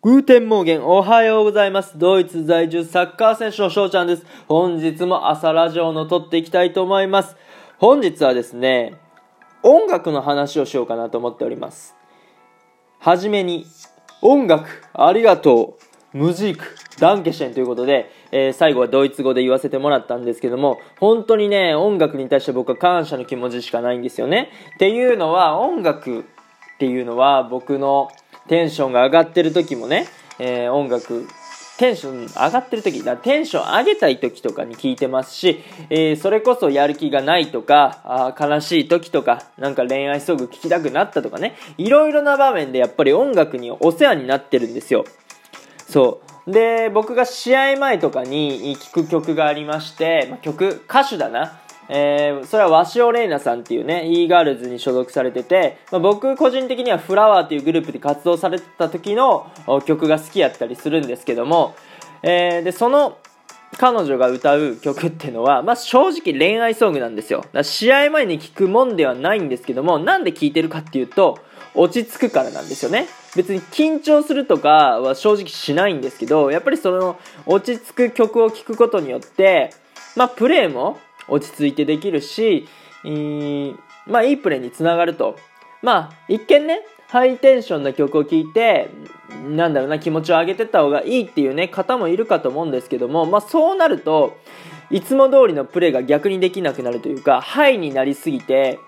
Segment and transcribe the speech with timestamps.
[0.00, 1.98] Guten Morgen、おはようございます。
[1.98, 4.24] ドイツ在住サッカー選手の翔ちゃんです。
[4.46, 7.34] 本日も朝ラジオの撮っていきたいと思います。
[7.78, 8.94] 本日はですね、
[9.64, 11.96] 音楽の話をしようかなと思っております。
[13.00, 13.66] はじめに、
[14.22, 15.76] 音楽、ありがと
[16.14, 24.50] う、 Musik、Danke schön ということで、えー最後はドイツ語で言わせてもらったんですけども、本当にね、音楽に対して僕は感謝の気持ちしかないんですよね。
[24.76, 26.22] っていうのは、音楽っ
[26.78, 28.10] ていうのは僕の
[28.48, 30.08] テンションが上がってる時もね、
[30.38, 31.28] えー音楽、
[31.78, 45.04] テンション上がってる時、だテンション上げたい時とかに聞いてますし、えーそれこそやる気がないとか、あ悲しい時とか、なんか恋愛ソング聴きたくなったとかね、いろいろな場面でやっぱり音楽にお世話になってるんですよ。
[45.88, 46.52] そう。
[46.52, 51.60] で、僕が試合前とかに聴く曲がありまして、まあ、曲、歌手だな。
[51.88, 59.50] えー、それは鷲尾玲奈さんっていうね、e ガールズに所属されてて、まあ、僕個人的にはフラワーっていうグループで活動されてた時の
[59.86, 61.74] 曲が好きやったりするんですけども、
[62.22, 63.18] えー、で、その
[63.76, 67.40] 彼女が歌う曲っていうのは、まあ、正直恋愛ソングなんですよ。
[67.40, 71.38] だから試合前に聴くもんではないんですけども、なんで聴いてるかっていうと、
[71.74, 73.06] 落ち着くからなんですよね。
[73.36, 79.70] 別に緊張するとかは正直しないんですけど、やっぱりその落ち着く曲を聴くことによって、
[80.16, 82.68] まあ、プレーも落ち着いてできるし、
[83.04, 85.36] えーまあ、いいプレーにつながると。
[85.82, 88.90] まあ、一見ね、ハイテンションな曲を聴いて、
[89.48, 94.36] なんだろうな、気持ちを上げてった方がいいっていうね、方もいるかと思うんですけども、まあ、そうなると、
[94.90, 98.78] いつも通りのプレーが逆にできなくなるというか、ハイになりすぎて、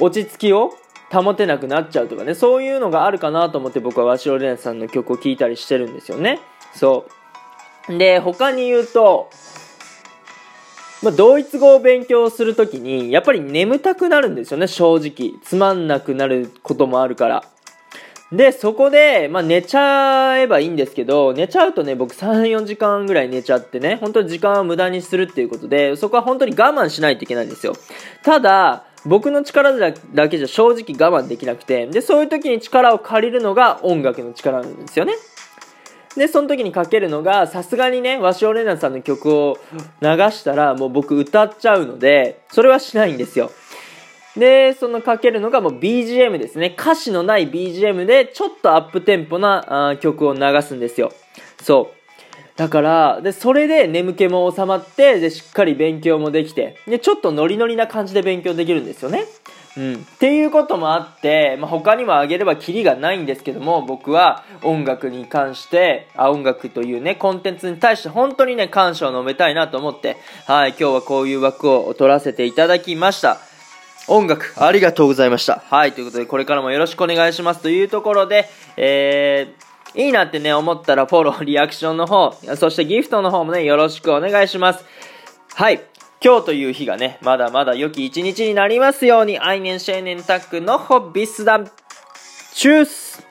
[0.00, 0.72] 落ち着きを
[1.10, 6.40] 保てなくなっちゃうとかね、そういうのがあるかなと思って僕はワシオレナさんの曲を聴いたりしてるんですよね。
[6.74, 7.06] そ
[7.88, 7.98] う。
[7.98, 9.30] で、他に言うと、
[11.02, 15.40] まあ、ドイツ語を勉強するときに、やっぱり眠たくなるんですよね、正直。
[15.44, 17.44] つまんなくなることもあるから。
[18.32, 27.72] で、そこで、まあ、寝ちゃえばいいんですけど、寝ちゃうとね、僕3、4時間ぐらい寝ちゃってね、本当に時間を無駄にするっていうことで、そこは本当に我慢しないといけないんですよ。
[28.24, 35.14] ただ、僕の力だけじゃ正直我慢できなくて、で、そういう時に力を借りるのが音楽の力なんですよね。
[36.18, 39.58] で、その時にかけるのが、さすがにね、ワシオレナさんの曲を
[40.02, 43.50] 流したら、もう僕歌っちゃうので、それはしないんですよ。
[44.36, 46.74] で、そのかけるのがもう BGM ですね。
[46.78, 51.12] 歌詞のない BGM で、ちょっとアップテンポなあ曲を流すんですよ。
[51.62, 51.98] そう。
[52.58, 59.24] だから、で、それで眠気も収まって、で、しっかり勉強もできて、で、ちょっとノリノリな感じで勉強できるんですよね。
[59.78, 59.94] うん。
[59.94, 73.38] っていうこともあって、まあ、他にもあげればキリがないんですけども、僕は音楽に関して、あ、音楽というね、コンテンツに対して本当にね、感謝を述べたいなと思って、はい、今日はこういう枠を取らせていただきました。
[74.08, 75.62] 音楽、ありがとうございました。
[75.68, 84.84] はい、ということで、これからもよろしくお願いしますというところで、えー、いいなってね、思ったらフォロー、リアクションの方、そしてギフトの方もね、よろしくお願いします。
[85.54, 85.82] はい。
[86.20, 91.70] 今日という日がね、まだまだ良き一日になりますように、アイネンシェーネンタックのホビスダン。
[92.54, 93.27] チュース